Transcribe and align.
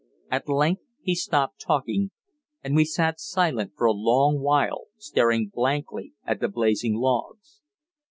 At 0.31 0.49
length 0.49 0.81
he 1.03 1.13
stopped 1.13 1.61
talking, 1.61 2.09
and 2.63 2.75
we 2.75 2.85
sat 2.85 3.19
silent 3.19 3.73
for 3.77 3.85
a 3.85 3.91
long 3.91 4.39
while, 4.41 4.85
staring 4.97 5.51
blankly 5.53 6.13
at 6.25 6.39
the 6.39 6.47
blazing 6.49 6.95
logs. 6.95 7.61